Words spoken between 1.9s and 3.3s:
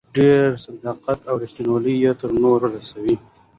يې تر نورو رسوي.